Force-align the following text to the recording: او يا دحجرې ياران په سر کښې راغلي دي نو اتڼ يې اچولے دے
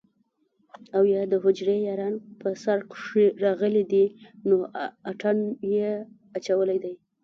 او 0.95 1.03
يا 1.13 1.21
دحجرې 1.31 1.77
ياران 1.87 2.13
په 2.41 2.47
سر 2.63 2.77
کښې 2.91 3.25
راغلي 3.43 3.83
دي 3.91 4.05
نو 4.47 4.57
اتڼ 5.11 5.35
يې 5.75 5.91
اچولے 6.37 6.77
دے 6.83 6.93